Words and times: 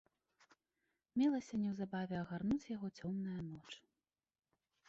Мелася 1.23 1.55
неўзабаве 1.65 2.15
агарнуць 2.23 2.71
яго 2.75 2.87
цёмная 2.97 3.41
ноч. 3.51 3.71